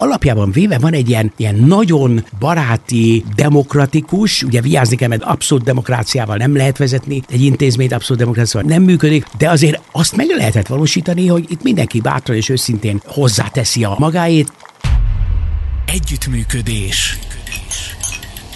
[0.00, 6.36] alapjában véve van egy ilyen, ilyen nagyon baráti, demokratikus, ugye vigyázni kell, mert abszolút demokráciával
[6.36, 11.26] nem lehet vezetni, egy intézményt abszolút demokráciával nem működik, de azért azt meg lehetett valósítani,
[11.26, 14.52] hogy itt mindenki bátran és őszintén hozzáteszi a magáét.
[15.86, 17.18] Együttműködés.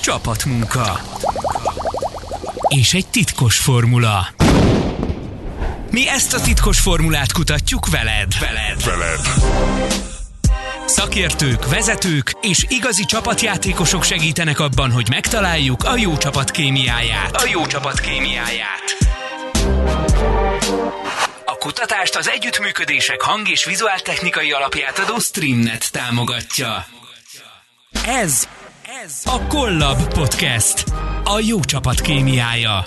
[0.01, 1.01] Csapatmunka.
[2.69, 4.27] És egy titkos formula.
[5.91, 8.33] Mi ezt a titkos formulát kutatjuk veled.
[8.41, 8.85] Veled.
[8.85, 10.14] Veled.
[10.87, 17.37] Szakértők, vezetők és igazi csapatjátékosok segítenek abban, hogy megtaláljuk a jó csapat kémiáját.
[17.37, 18.97] A jó csapat kémiáját.
[21.45, 26.87] A kutatást az együttműködések hang- és vizuáltechnikai alapját adó Streamnet támogatja.
[28.07, 28.49] Ez,
[29.03, 30.85] ez a Collab Podcast.
[31.25, 32.87] A jó csapat kémiája.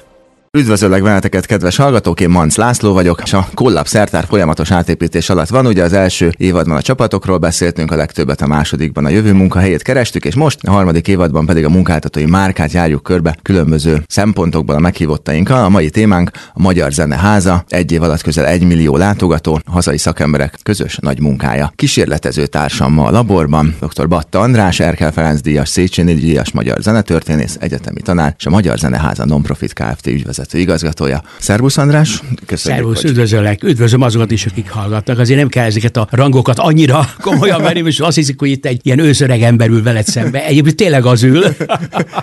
[0.52, 5.48] Üdvözöllek benneteket, kedves hallgatók, én Manc László vagyok, és a Collab szertár folyamatos átépítés alatt
[5.48, 5.66] van.
[5.66, 10.26] Ugye az első évadban a csapatokról beszéltünk, a legtöbbet a másodikban a jövő munkahelyét kerestük,
[10.26, 15.64] és most a harmadik évadban pedig a munkáltatói márkát járjuk körbe különböző szempontokból a meghívottainkkal.
[15.64, 20.58] A mai témánk a Magyar Zeneháza, egy év alatt közel egy millió látogató, hazai szakemberek
[20.64, 21.72] közös nagy munkája.
[21.76, 24.08] Kísérletező társam ma a laborban, dr.
[24.08, 29.26] Batta András, Erkel Ferenc díjas, Széchenyi díjas magyar zenetörténész, egyetemi tanár, és a Magyar Zeneháza
[29.26, 30.08] Nonprofit Kft.
[30.08, 31.24] ügyvezető vezető igazgatója.
[31.40, 32.82] Szervusz András, köszönjük.
[32.82, 33.10] Szervusz, hogy...
[33.10, 35.20] üdvözöllek, üdvözlöm azokat is, akik hallgatnak.
[35.20, 38.80] Azért nem kell ezeket a rangokat annyira komolyan venni, és azt hiszik, hogy itt egy
[38.84, 40.46] ilyen őszöreg ember ül veled szembe.
[40.46, 41.44] Egyébként tényleg az ül.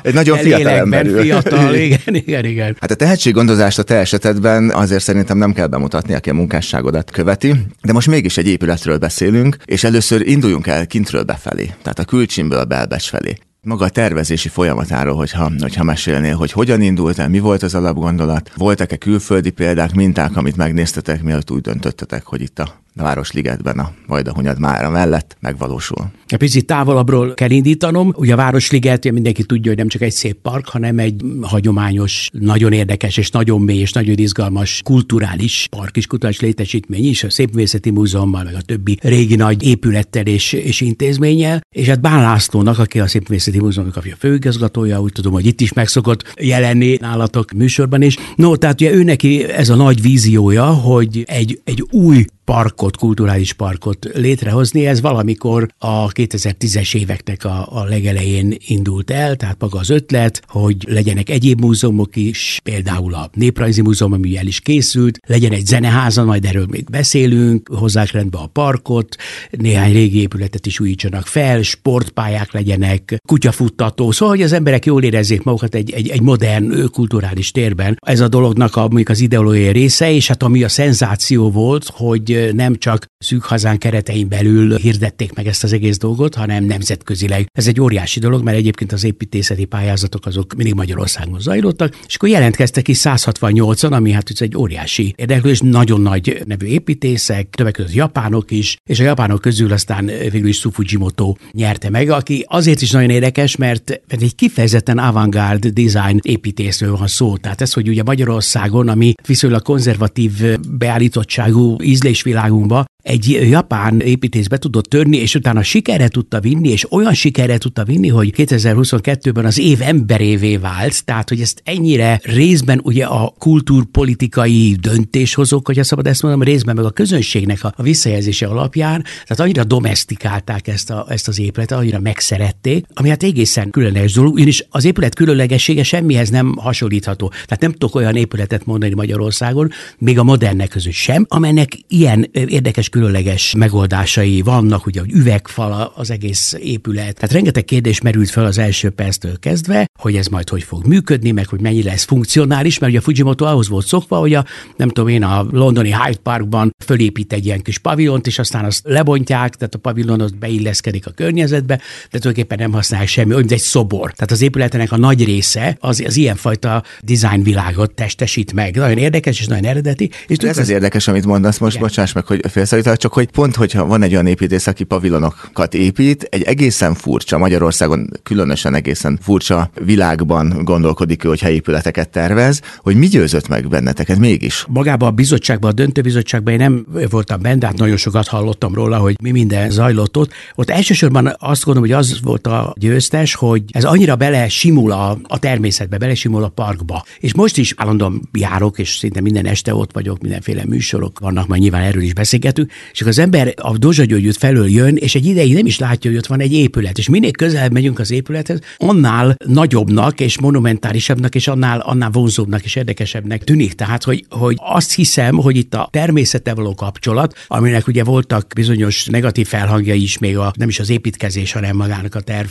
[0.03, 1.21] Egy nagyon fiatal ember ül.
[1.21, 2.77] Fiatal, igen, igen, igen.
[2.81, 7.55] Hát a tehetséggondozást a te esetedben azért szerintem nem kell bemutatni, aki a munkásságodat követi,
[7.83, 12.65] de most mégis egy épületről beszélünk, és először induljunk el kintről befelé, tehát a külcsimből
[12.65, 17.63] belbecs felé maga a tervezési folyamatáról, hogyha, hogyha mesélnél, hogy hogyan indult el, mi volt
[17.63, 23.03] az alapgondolat, voltak-e külföldi példák, minták, amit megnéztetek, mielőtt úgy döntöttetek, hogy itt a a
[23.03, 26.11] Városligetben, a Vajdahunyad mára mellett megvalósul.
[26.27, 28.13] Egy picit távolabbról kell indítanom.
[28.17, 32.73] Ugye a Városliget, mindenki tudja, hogy nem csak egy szép park, hanem egy hagyományos, nagyon
[32.73, 37.91] érdekes és nagyon mély és nagyon izgalmas kulturális park és kulturális létesítmény is, a Szépművészeti
[37.91, 41.61] Múzeummal, meg a többi régi nagy épülettel és, és intézménnyel.
[41.71, 45.73] És hát Bán Lászlónak, aki a Szépművészeti Múzeumnak a főigazgatója, úgy tudom, hogy itt is
[45.73, 48.17] meg szokott jelenni nálatok műsorban is.
[48.37, 53.53] No, tehát ugye ő neki ez a nagy víziója, hogy egy, egy új parkot, kulturális
[53.53, 54.87] parkot létrehozni.
[54.87, 60.77] Ez valamikor a 2010-es éveknek a, a legelején indult el, tehát maga az ötlet, hogy
[60.89, 66.25] legyenek egyéb múzeumok is, például a Néprajzi Múzeum, ami el is készült, legyen egy zeneháza,
[66.25, 69.17] majd erről még beszélünk, hozzák rendbe a parkot,
[69.51, 75.43] néhány régi épületet is újítsanak fel, sportpályák legyenek, kutyafuttató, szóval, hogy az emberek jól érezzék
[75.43, 77.99] magukat egy, egy, egy modern kulturális térben.
[78.07, 82.34] Ez a dolognak a, mondjuk az ideológiai része, és hát ami a szenzáció volt, hogy
[82.53, 87.47] nem csak szűk hazán keretein belül hirdették meg ezt az egész dolgot, hanem nemzetközileg.
[87.53, 92.29] Ez egy óriási dolog, mert egyébként az építészeti pályázatok azok mindig Magyarországon zajlottak, és akkor
[92.29, 98.51] jelentkeztek ki 168-an, ami hát egy óriási érdeklődés, nagyon nagy nevű építészek, többek között japánok
[98.51, 103.11] is, és a japánok közül aztán végül is Sufujimoto nyerte meg, aki azért is nagyon
[103.11, 107.37] érdekes, mert egy kifejezetten avantgárd design építészről van szó.
[107.37, 110.33] Tehát ez, hogy ugye Magyarországon, ami viszonylag konzervatív
[110.69, 116.93] beállítottságú ízlés világunkba egy japán építész be tudott törni, és utána sikerre tudta vinni, és
[116.93, 122.81] olyan sikerre tudta vinni, hogy 2022-ben az év emberévé vált, tehát hogy ezt ennyire részben
[122.83, 128.47] ugye a kultúrpolitikai döntéshozók, hogy szabad ezt mondom, részben meg a közönségnek a, a visszajelzése
[128.47, 134.13] alapján, tehát annyira domestikálták ezt, a, ezt az épületet, annyira megszerették, ami hát egészen különleges
[134.13, 137.29] dolog, és az épület különlegessége semmihez nem hasonlítható.
[137.29, 142.89] Tehát nem tudok olyan épületet mondani Magyarországon, még a modernek között sem, amelynek ilyen érdekes
[142.95, 147.15] különleges megoldásai vannak, ugye, hogy üvegfal az egész épület.
[147.15, 151.31] Tehát rengeteg kérdés merült fel az első perctől kezdve, hogy ez majd hogy fog működni,
[151.31, 154.45] meg hogy mennyi lesz funkcionális, mert ugye a Fujimoto ahhoz volt szokva, hogy a,
[154.77, 158.81] nem tudom én, a londoni Hyde Parkban fölépít egy ilyen kis pavilont, és aztán azt
[158.85, 163.59] lebontják, tehát a pavilon az beilleszkedik a környezetbe, de tulajdonképpen nem használják semmi, olyan, egy
[163.59, 164.13] szobor.
[164.13, 168.77] Tehát az épületenek a nagy része az, az ilyenfajta design világot testesít meg.
[168.77, 170.11] Nagyon érdekes és nagyon eredeti.
[170.27, 171.87] És ez az érdekes, amit mondasz most, igen.
[171.87, 172.41] bocsáss meg, hogy
[172.85, 177.39] félszakítalak, csak hogy pont, hogyha van egy olyan építész, aki pavilonokat épít, egy egészen furcsa,
[177.39, 184.19] Magyarországon különösen egészen furcsa világban gondolkodik ő, hogy épületeket tervez, hogy mi győzött meg benneteket
[184.19, 184.65] mégis?
[184.69, 188.99] Magában a bizottságban, a döntőbizottságban én nem voltam benne, de hát nagyon sokat hallottam róla,
[188.99, 190.33] hogy mi minden zajlott ott.
[190.55, 195.19] Ott elsősorban azt gondolom, hogy az volt a győztes, hogy ez annyira bele simul a,
[195.23, 197.05] a természetbe, bele simul a parkba.
[197.21, 201.61] És most is állandóan járok, és szinte minden este ott vagyok, mindenféle műsorok vannak, majd
[201.61, 202.73] nyilván erről is beszélgetünk.
[202.93, 206.11] És akkor az ember a Dozsa Györgyűt felől jön, és egy ideig nem is látja,
[206.11, 206.99] hogy ott van egy épület.
[206.99, 212.77] És minél közelebb megyünk az épülethez, annál nagyobbnak és monumentálisabbnak, és annál, annál vonzóbbnak és
[212.77, 213.73] érdekesebbnek tűnik.
[213.73, 219.05] Tehát, hogy, hogy azt hiszem, hogy itt a természete való kapcsolat, aminek ugye voltak bizonyos
[219.05, 222.49] negatív felhangjai is még a, nem is az építkezés, hanem magának a terv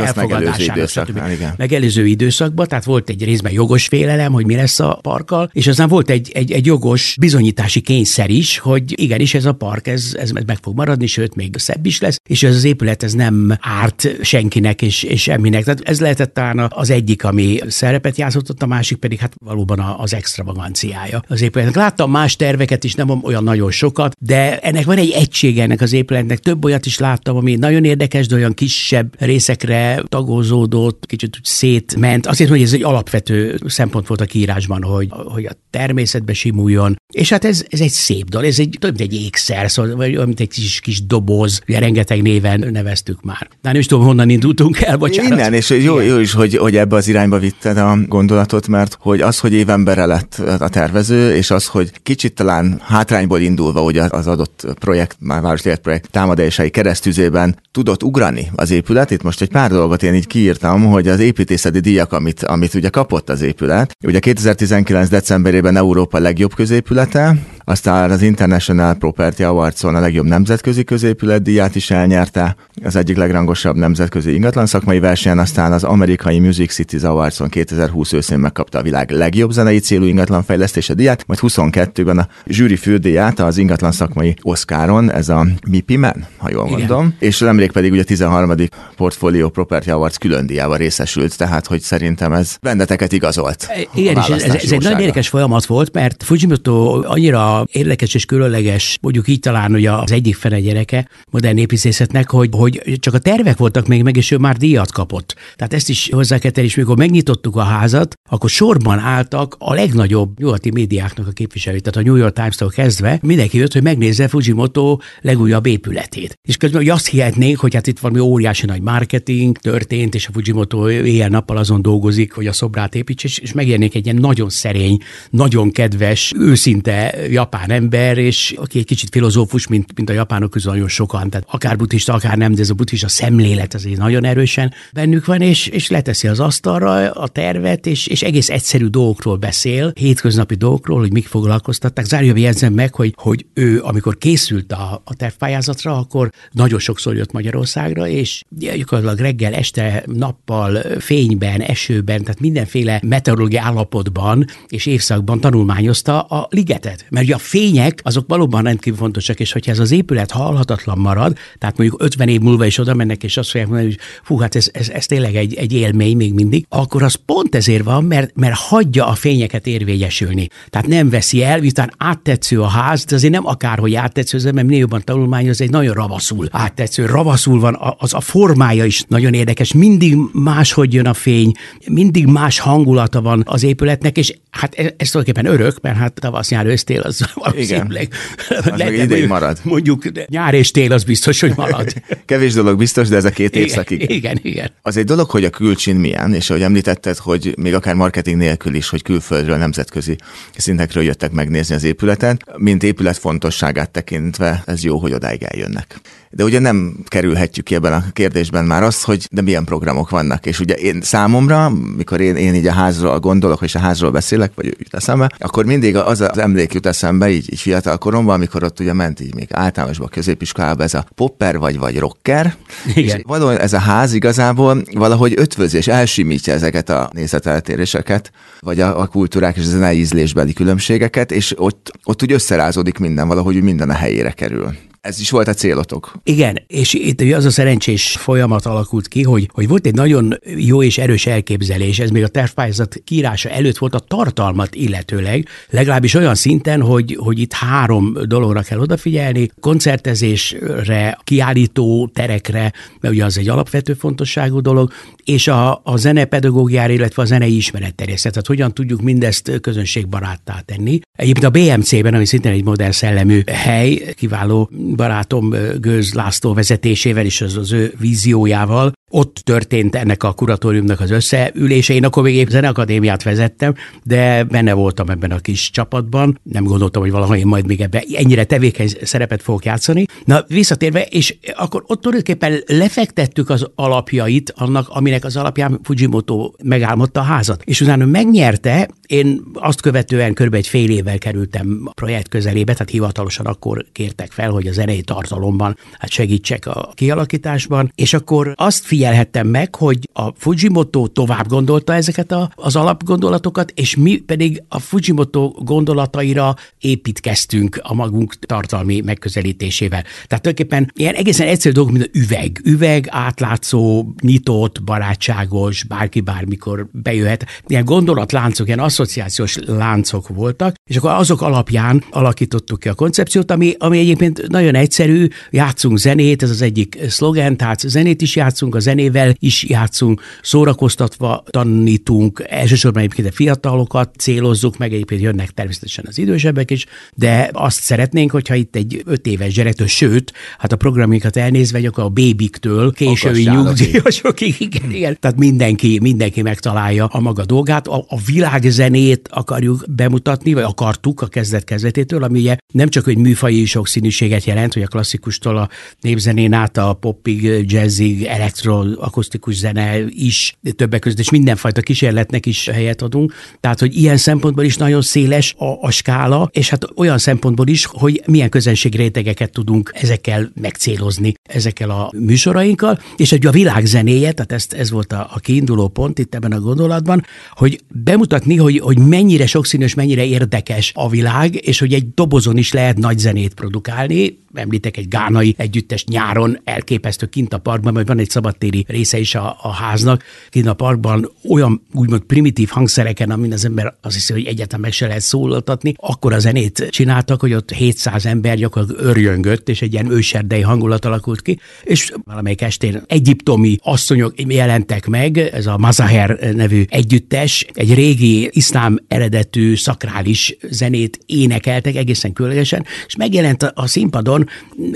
[0.00, 1.56] elfogadásának.
[1.56, 5.88] Megelőző időszakban, tehát volt egy részben jogos félelem, hogy mi lesz a parkkal, és aztán
[5.88, 10.30] volt egy, egy, egy jogos bizonyítási kényszer is, hogy igenis ez a park, ez, ez
[10.30, 14.08] meg fog maradni, sőt, még szebb is lesz, és ez az épület ez nem árt
[14.22, 15.64] senkinek és, és semminek.
[15.64, 20.14] Tehát ez lehetett talán az egyik, ami szerepet játszott, a másik pedig hát valóban az
[20.14, 21.76] extravaganciája az épületnek.
[21.76, 25.92] Láttam más terveket is, nem olyan nagyon sokat, de ennek van egy egysége ennek az
[25.92, 26.38] épületnek.
[26.38, 32.26] Több olyat is láttam, ami nagyon érdekes, de olyan kisebb részekre tagozódott, kicsit úgy szétment.
[32.26, 36.96] Azért, hogy ez egy alapvető szempont volt a kiírásban, hogy, hogy a természetbe simuljon.
[37.12, 40.40] És hát ez, ez egy szép dal, ez egy több egy ékszer, szóval, vagy mint
[40.40, 43.48] egy kis, kis doboz, ugye rengeteg néven neveztük már.
[43.62, 45.30] De nem is tudom, honnan indultunk el, bocsánat.
[45.30, 49.20] Innen, és jó, jó is, hogy, hogy ebbe az irányba vitted a gondolatot, mert hogy
[49.20, 54.26] az, hogy évembere lett a tervező, és az, hogy kicsit talán hátrányból indulva, ugye az
[54.26, 59.10] adott projekt, már Város projekt támadásai keresztüzében tudott ugrani az épület.
[59.10, 62.88] Itt most egy pár dolgot én így kiírtam, hogy az építészeti díjak, amit, amit ugye
[62.88, 63.96] kapott az épület.
[64.04, 65.08] Ugye 2019.
[65.08, 67.36] decemberében Európa legjobb középülete,
[67.70, 73.76] aztán az International Property Awards-on a legjobb nemzetközi középület díját is elnyerte, az egyik legrangosabb
[73.76, 79.10] nemzetközi ingatlan szakmai versenyen, aztán az amerikai Music Cities Awards-on 2020 őszén megkapta a világ
[79.10, 85.12] legjobb zenei célú ingatlan fejlesztése díját, majd 22-ben a zsűri fődíját az ingatlan szakmai Oscaron,
[85.12, 86.78] ez a MIPI Man, ha jól Igen.
[86.78, 88.54] mondom, és nemrég pedig ugye a 13.
[88.96, 93.68] Portfolio Property Awards külön díjával részesült, tehát hogy szerintem ez benneteket igazolt.
[93.94, 98.98] Igen, és ez, ez egy nagyon érdekes folyamat volt, mert Fujimoto annyira érdekes és különleges,
[99.00, 103.56] mondjuk így talán hogy az egyik fene gyereke modern építészetnek, hogy, hogy csak a tervek
[103.56, 105.34] voltak még meg, és ő már díjat kapott.
[105.56, 109.74] Tehát ezt is hozzá kell tenni, és mikor megnyitottuk a házat, akkor sorban álltak a
[109.74, 114.28] legnagyobb nyugati médiáknak a képviselői, tehát a New York Times-tól kezdve mindenki jött, hogy megnézze
[114.28, 116.38] Fujimoto legújabb épületét.
[116.48, 120.32] És közben hogy azt hihetnénk, hogy hát itt valami óriási nagy marketing történt, és a
[120.32, 124.98] Fujimoto éjjel-nappal azon dolgozik, hogy a szobrát építse, és megjelenik egy ilyen nagyon szerény,
[125.30, 130.72] nagyon kedves, őszinte japán ember, és aki egy kicsit filozófus, mint, mint a japánok közül
[130.72, 134.72] nagyon sokan, tehát akár buddhista, akár nem, de ez a buddhista szemlélet azért nagyon erősen
[134.92, 139.92] bennük van, és, és leteszi az asztalra a tervet, és, és egész egyszerű dolgokról beszél,
[139.94, 142.04] hétköznapi dolgokról, hogy mik foglalkoztatták.
[142.04, 147.32] Zárja jegyzem meg, hogy, hogy ő, amikor készült a, a tervpályázatra, akkor nagyon sokszor jött
[147.32, 156.20] Magyarországra, és gyakorlatilag reggel, este, nappal, fényben, esőben, tehát mindenféle meteorológiai állapotban és évszakban tanulmányozta
[156.20, 157.06] a ligetet.
[157.10, 161.36] Mert ugye a fények azok valóban rendkívül fontosak, és hogyha ez az épület halhatatlan marad,
[161.58, 164.54] tehát mondjuk 50 év múlva is oda mennek, és azt fogják mondani, hogy fú, hát
[164.54, 168.30] ez, ez, ez tényleg egy, egy élmény még mindig, akkor az pont ezért van, mert,
[168.34, 170.48] mert hagyja a fényeket érvényesülni.
[170.70, 174.78] Tehát nem veszi el, miután áttetsző a ház, de azért nem akárhogy áttetsző, mert minél
[174.78, 180.16] jobban tanulmányoz, egy nagyon ravaszul áttetsző, ravaszul van, az a formája is nagyon érdekes, mindig
[180.32, 181.52] máshogy jön a fény,
[181.86, 186.50] mindig más hangulata van az épületnek, és hát ez, ez tulajdonképpen örök, mert hát tavasz,
[186.50, 188.12] nyár, ősztél az valószínűleg.
[188.48, 189.58] Az meg ideig marad.
[189.62, 191.92] Mondjuk nyár és tél az biztos, hogy marad.
[192.24, 194.02] Kevés dolog biztos, de ez a két évszakig.
[194.02, 194.70] Igen, igen, igen.
[194.82, 198.74] Az egy dolog, hogy a külcsin milyen, és ahogy említetted, hogy még akár marketing nélkül
[198.74, 200.16] is, hogy külföldről, nemzetközi
[200.56, 206.00] szintekről jöttek megnézni az épületet, mint épület fontosságát tekintve, ez jó, hogy odáig eljönnek.
[206.32, 210.46] De ugye nem kerülhetjük ki ebben a kérdésben már azt, hogy de milyen programok vannak.
[210.46, 214.52] És ugye én számomra, mikor én, én így a házról gondolok, és a házról beszélek,
[214.54, 218.64] vagy jut eszembe, akkor mindig az az emlék jut eszembe, így, így fiatal koromban, amikor
[218.64, 222.54] ott ugye ment így még általánosban, középiskolában ez a popper vagy vagy rocker.
[222.94, 223.16] Igen.
[223.16, 229.00] És valóban ez a ház igazából valahogy ötvöz és elsimítja ezeket a nézeteltéréseket, vagy a,
[229.00, 233.90] a kultúrák és a zenei ízlésbeli különbségeket, és ott, ott úgy összerázódik minden, valahogy minden
[233.90, 234.74] a helyére kerül.
[235.00, 236.12] Ez is volt a célotok.
[236.22, 240.82] Igen, és itt az a szerencsés folyamat alakult ki, hogy, hogy volt egy nagyon jó
[240.82, 246.34] és erős elképzelés, ez még a tervpályázat kírása előtt volt a tartalmat illetőleg, legalábbis olyan
[246.34, 253.48] szinten, hogy, hogy itt három dologra kell odafigyelni, koncertezésre, kiállító terekre, mert ugye az egy
[253.48, 254.92] alapvető fontosságú dolog,
[255.24, 261.00] és a, a zenepedagógiára, illetve a zenei ismeretterjesztet, tehát hogyan tudjuk mindezt közönségbaráttá tenni.
[261.20, 267.40] Egyébként a BMC-ben, ami szintén egy modern szellemű hely, kiváló barátom Gőz László vezetésével és
[267.40, 271.94] az, az ő víziójával Ott történt ennek a kuratóriumnak az összeülése.
[271.94, 276.40] Én akkor még épp zeneakadémiát vezettem, de benne voltam ebben a kis csapatban.
[276.42, 280.04] Nem gondoltam, hogy valaha én majd még ebben ennyire tevékeny szerepet fogok játszani.
[280.24, 287.20] Na, visszatérve, és akkor ott tulajdonképpen lefektettük az alapjait annak, aminek az alapján Fujimoto megálmodta
[287.20, 287.62] a házat.
[287.64, 290.54] És utána megnyerte, én azt követően kb.
[290.54, 295.02] egy fél évvel kerültem a projekt közelébe, tehát hivatalosan akkor kértek fel, hogy a zenei
[295.02, 301.94] tartalomban hát segítsek a kialakításban, és akkor azt figyelhettem meg, hogy a Fujimoto tovább gondolta
[301.94, 310.02] ezeket a, az alapgondolatokat, és mi pedig a Fujimoto gondolataira építkeztünk a magunk tartalmi megközelítésével.
[310.02, 312.60] Tehát tulajdonképpen ilyen egészen egyszerű dolgok, mint a üveg.
[312.64, 317.46] Üveg, átlátszó, nyitott, barátságos, bárki bármikor bejöhet.
[317.66, 323.74] Ilyen gondolatláncok, ilyen asszociációs láncok voltak, és akkor azok alapján alakítottuk ki a koncepciót, ami,
[323.78, 328.80] ami egyébként nagyon egyszerű, játszunk zenét, ez az egyik szlogen, tehát zenét is játszunk, a
[328.90, 336.18] zenével is játszunk, szórakoztatva tanítunk, elsősorban egyébként a fiatalokat célozzuk, meg egyébként jönnek természetesen az
[336.18, 341.36] idősebbek is, de azt szeretnénk, hogyha itt egy öt éves gyerektől, sőt, hát a programjukat
[341.36, 345.16] elnézve, hogy akkor a bébiktől késői nyugdíjasokig, igen, igen.
[345.20, 347.86] Tehát mindenki, mindenki megtalálja a maga dolgát.
[347.86, 353.16] A, a világzenét akarjuk bemutatni, vagy akartuk a kezdet kezdetétől, ami ugye nem csak egy
[353.16, 355.68] műfaji sokszínűséget jelent, hogy a klasszikustól a
[356.00, 357.42] népzenén át a popig,
[357.72, 363.34] jazzig, elektro, akusztikus zene is többek között, és mindenfajta kísérletnek is helyet adunk.
[363.60, 367.86] Tehát, hogy ilyen szempontból is nagyon széles a, a skála, és hát olyan szempontból is,
[367.86, 374.52] hogy milyen közönségrétegeket tudunk ezekkel megcélozni, ezekkel a műsorainkkal, és hogy a világ zenéje, tehát
[374.52, 378.98] ezt, ez volt a, a kiinduló pont itt ebben a gondolatban, hogy bemutatni, hogy, hogy
[378.98, 384.38] mennyire sokszínűs, mennyire érdekes a világ, és hogy egy dobozon is lehet nagy zenét produkálni,
[384.54, 389.34] említek egy gánai együttes nyáron, elképesztő kint a parkban, majd van egy szabadtéri része is
[389.34, 394.32] a, a háznak, kint a parkban olyan úgymond primitív hangszereken, amin az ember azt hiszi,
[394.32, 399.04] hogy egyáltalán meg se lehet szólaltatni, akkor a zenét csináltak, hogy ott 700 ember gyakorlatilag
[399.04, 405.38] örjöngött, és egy ilyen őserdei hangulat alakult ki, és valamelyik estén egyiptomi asszonyok jelentek meg,
[405.38, 413.16] ez a Mazaher nevű együttes, egy régi iszlám eredetű szakrális zenét énekeltek egészen különlegesen, és
[413.16, 414.39] megjelent a színpadon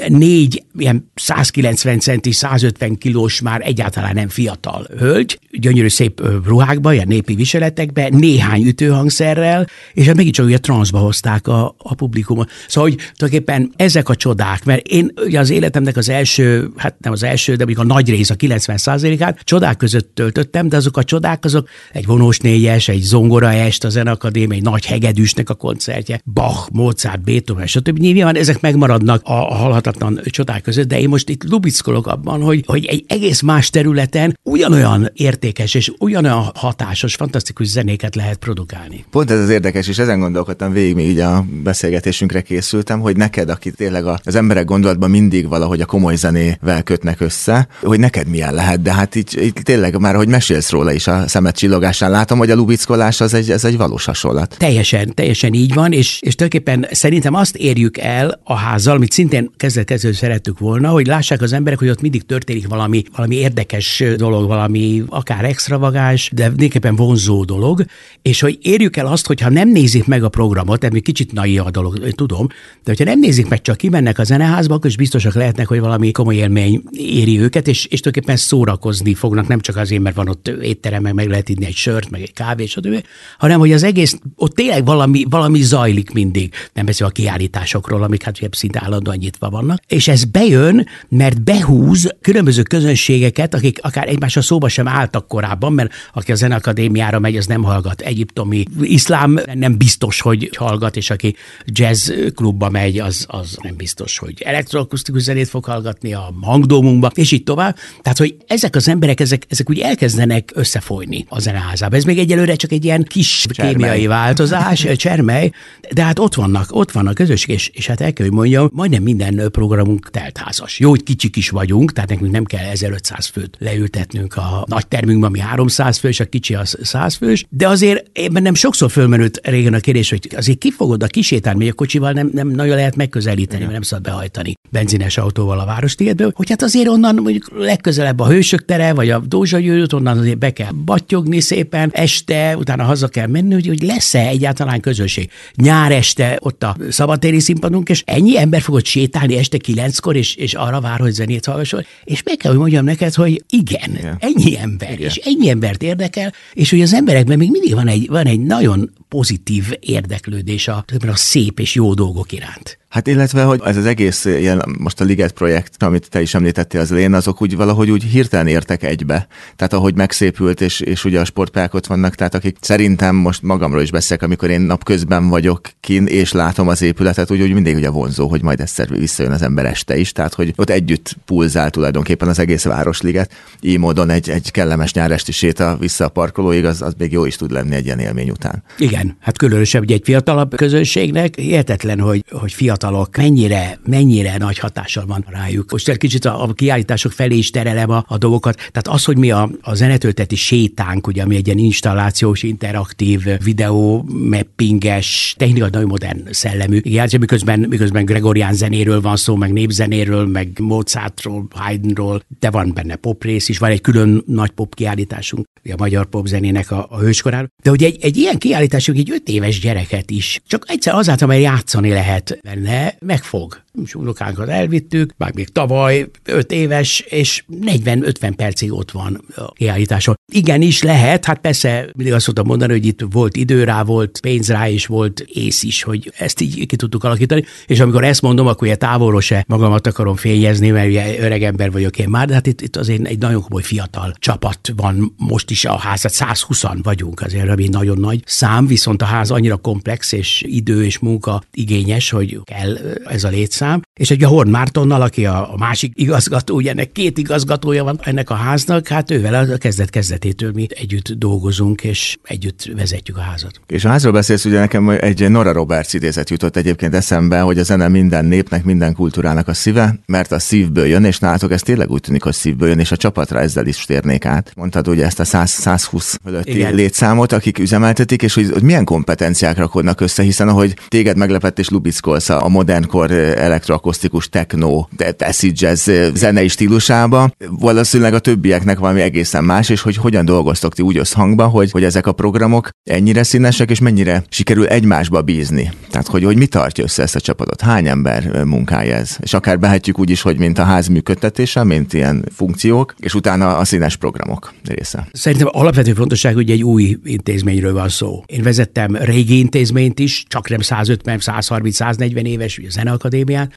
[0.08, 7.08] négy ilyen 190 centi, 150 kilós, már egyáltalán nem fiatal hölgy, gyönyörű szép ruhákban, ilyen
[7.08, 12.50] népi viseletekben, néhány ütőhangszerrel, és hát megint csak ugye transzba hozták a, a publikumot.
[12.68, 17.12] Szóval, hogy tulajdonképpen ezek a csodák, mert én ugye az életemnek az első, hát nem
[17.12, 18.78] az első, de mondjuk a nagy rész, a 90
[19.18, 23.84] át csodák között töltöttem, de azok a csodák, azok egy vonós négyes, egy zongora est,
[23.84, 27.98] a Zenakadémia, egy nagy hegedűsnek a koncertje, Bach, Mozart, Beethoven, stb.
[27.98, 32.62] Nyilván ezek megmaradnak a, a halhatatlan csodák között, de én most itt lubickolok abban, hogy,
[32.66, 39.04] hogy egy egész más területen ugyanolyan értékes és ugyanolyan hatásos, fantasztikus zenéket lehet produkálni.
[39.10, 43.48] Pont ez az érdekes, és ezen gondolkodtam végig, még így a beszélgetésünkre készültem, hogy neked,
[43.48, 48.54] aki tényleg az emberek gondolatban mindig valahogy a komoly zenével kötnek össze, hogy neked milyen
[48.54, 52.38] lehet, de hát így, így tényleg már, hogy mesélsz róla is a szemet csillogásán, látom,
[52.38, 54.56] hogy a lubickolás az egy, ez egy valós hasonlat.
[54.58, 59.50] Teljesen, teljesen így van, és, és tulajdonképpen szerintem azt érjük el a házzal, amit szintén
[59.56, 64.46] kezdet szerettük volna, hogy lássák az emberek, hogy ott mindig történik valami, valami érdekes dolog,
[64.46, 67.84] valami akár extravagáns, de mindenképpen vonzó dolog,
[68.22, 71.70] és hogy érjük el azt, hogyha nem nézik meg a programot, még kicsit naiv a
[71.70, 72.54] dolog, tudom, de
[72.84, 76.34] hogyha nem nézik meg, csak kimennek a zeneházba, akkor is biztosak lehetnek, hogy valami komoly
[76.34, 81.02] élmény éri őket, és, és tulajdonképpen szórakozni fognak, nem csak azért, mert van ott étterem,
[81.02, 83.04] meg, meg lehet inni egy sört, meg egy kávét, stb.,
[83.38, 86.52] hanem hogy az egész, ott tényleg valami, valami zajlik mindig.
[86.72, 88.78] Nem beszél a kiállításokról, amik hát szinte
[89.14, 94.88] állandóan nyitva vannak, és ez bejön, mert behúz különböző közönségeket, akik akár egymással szóba sem
[94.88, 100.50] álltak korábban, mert aki a zeneakadémiára megy, az nem hallgat egyiptomi iszlám, nem biztos, hogy
[100.56, 106.14] hallgat, és aki jazz klubba megy, az, az nem biztos, hogy elektroakusztikus zenét fog hallgatni
[106.14, 107.76] a hangdómunkba, és így tovább.
[108.02, 111.96] Tehát, hogy ezek az emberek, ezek, ezek úgy elkezdenek összefolyni a zeneházába.
[111.96, 113.74] Ez még egyelőre csak egy ilyen kis csermely.
[113.74, 115.50] kémiai változás, csermely,
[115.92, 119.02] de hát ott vannak, ott vannak közösség, és, és hát el kell, hogy mondjam, majdnem
[119.04, 120.78] minden programunk teltházas.
[120.78, 125.28] Jó, hogy kicsik is vagyunk, tehát nekünk nem kell 1500 főt leültetnünk a nagy termünkben,
[125.28, 129.74] ami 300 fős, a kicsi az 100 fős, de azért ebben nem sokszor fölmerült régen
[129.74, 132.96] a kérdés, hogy azért ki fogod a kisétálni, még a kocsival nem, nem nagyon lehet
[132.96, 138.20] megközelíteni, mert nem szabad behajtani benzines autóval a Várostiédből, hogy hát azért onnan mondjuk legközelebb
[138.20, 142.84] a Hősök tere, vagy a Dózsa gyűrűt, onnan azért be kell battyogni szépen, este, utána
[142.84, 145.30] haza kell menni, hogy, hogy lesz-e egyáltalán közösség.
[145.54, 150.54] Nyár este ott a szabadtéri színpadunk, és ennyi ember fogod sétálni este kilenckor, és, és
[150.54, 151.84] arra vár, hogy zenét hallgasson.
[152.04, 154.16] És meg kell, hogy mondjam neked, hogy igen, igen.
[154.20, 155.08] ennyi ember, igen.
[155.08, 158.90] és ennyi embert érdekel, és hogy az emberekben még mindig van egy, van egy nagyon
[159.14, 162.78] pozitív érdeklődés a, a szép és jó dolgok iránt.
[162.94, 166.80] Hát illetve, hogy ez az egész ilyen, most a Liget projekt, amit te is említettél
[166.80, 169.26] az elején, azok úgy valahogy úgy hirtelen értek egybe.
[169.56, 173.82] Tehát ahogy megszépült, és, és ugye a sportpályák ott vannak, tehát akik szerintem most magamról
[173.82, 177.88] is beszélek, amikor én napközben vagyok kin, és látom az épületet, úgy, úgy mindig ugye
[177.88, 182.28] vonzó, hogy majd egyszer visszajön az ember este is, tehát hogy ott együtt pulzál tulajdonképpen
[182.28, 183.32] az egész Városliget.
[183.60, 187.36] Így módon egy, egy kellemes nyáresti séta vissza a parkolóig, az, az még jó is
[187.36, 188.62] tud lenni egy ilyen élmény után.
[188.78, 195.06] Igen, hát különösebb egy fiatalabb közönségnek, értetlen, hogy, hogy fiatal fiatalok mennyire, mennyire nagy hatással
[195.06, 195.70] van rájuk.
[195.70, 198.56] Most egy kicsit a, a kiállítások felé is terelem a, a dolgokat.
[198.56, 204.08] Tehát az, hogy mi a, a zenetölteti sétánk, ugye, ami egy ilyen installációs, interaktív, videó,
[204.28, 206.80] mappinges, technikai nagyon modern szellemű.
[206.82, 212.96] Igen, miközben, miközben Gregorián zenéről van szó, meg népzenéről, meg Mozartról, Haydnról, de van benne
[212.96, 216.98] pop rész is, van egy külön nagy pop kiállításunk, a magyar pop zenének a, a
[216.98, 217.48] hőskoráról.
[217.62, 221.40] De hogy egy, egy ilyen kiállításunk egy öt éves gyereket is, csak egyszer azáltal, mert
[221.40, 223.63] játszani lehet benne, megfog.
[223.82, 230.14] És unokánkat elvittük, már még tavaly, 5 éves, és 40-50 percig ott van a kiállításon.
[230.32, 234.48] Igenis lehet, hát persze mindig azt szoktam mondani, hogy itt volt idő rá, volt pénz
[234.48, 237.44] rá, és volt ész is, hogy ezt így ki tudtuk alakítani.
[237.66, 241.72] És amikor ezt mondom, akkor ugye távolról se magamat akarom fényezni, mert ugye öreg ember
[241.72, 245.50] vagyok én már, de hát itt, itt azért egy nagyon komoly fiatal csapat van most
[245.50, 250.12] is a házat, 120 vagyunk azért, ami nagyon nagy szám, viszont a ház annyira komplex
[250.12, 253.62] és idő és munka igényes, hogy kell ez a létszám.
[254.00, 258.00] És egy a Horn Mártonnal, aki a, a másik igazgató, ugye ennek két igazgatója van
[258.02, 263.20] ennek a háznak, hát ővel a kezdet kezdetétől mi együtt dolgozunk, és együtt vezetjük a
[263.20, 263.60] házat.
[263.66, 267.62] És a házról beszélsz, ugye nekem egy Nora Roberts idézet jutott egyébként eszembe, hogy a
[267.62, 271.90] zene minden népnek, minden kultúrának a szíve, mert a szívből jön, és nálatok ez tényleg
[271.90, 274.52] úgy tűnik, hogy szívből jön, és a csapatra ezzel is térnék át.
[274.56, 276.74] Mondtad ugye ezt a 100, 120 fölötti Igen.
[276.74, 281.68] létszámot, akik üzemeltetik, és hogy, hogy milyen kompetenciák rakodnak össze, hiszen ahogy téged meglepett és
[281.68, 283.10] lubickolsz a modernkor
[283.54, 284.86] elektroakusztikus techno,
[285.18, 290.82] acid jazz zenei stílusába, valószínűleg a többieknek valami egészen más, és hogy hogyan dolgoztok ti
[290.82, 295.72] úgy összhangban, hogy, hogy ezek a programok ennyire színesek, és mennyire sikerül egymásba bízni.
[295.90, 299.58] Tehát, hogy, hogy mi tartja össze ezt a csapatot, hány ember munkája ez, és akár
[299.58, 303.96] behetjük úgy is, hogy mint a ház működtetése, mint ilyen funkciók, és utána a színes
[303.96, 305.08] programok része.
[305.12, 308.22] Szerintem alapvető fontosság, hogy egy új intézményről van szó.
[308.26, 312.70] Én vezettem régi intézményt is, csak nem 150, 130, 140 éves, ugye